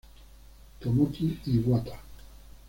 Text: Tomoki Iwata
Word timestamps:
Tomoki 0.79 1.25
Iwata 1.53 1.95